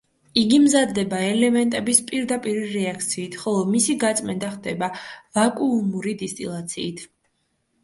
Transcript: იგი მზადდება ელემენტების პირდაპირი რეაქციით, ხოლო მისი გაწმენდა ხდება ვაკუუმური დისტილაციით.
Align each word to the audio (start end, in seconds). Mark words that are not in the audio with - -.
იგი 0.43 0.57
მზადდება 0.61 1.19
ელემენტების 1.25 1.99
პირდაპირი 2.07 2.63
რეაქციით, 2.71 3.37
ხოლო 3.43 3.61
მისი 3.75 3.97
გაწმენდა 4.07 4.51
ხდება 4.57 4.91
ვაკუუმური 5.13 6.19
დისტილაციით. 6.25 7.07